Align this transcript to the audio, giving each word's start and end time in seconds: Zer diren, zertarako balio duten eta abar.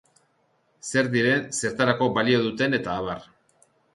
Zer 0.91 1.09
diren, 1.15 1.43
zertarako 1.59 2.09
balio 2.17 2.41
duten 2.47 2.79
eta 2.81 2.99
abar. 3.03 3.23